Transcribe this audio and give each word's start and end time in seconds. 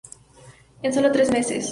En 0.81 0.93
solo 0.93 1.11
tres 1.11 1.29
meses. 1.31 1.69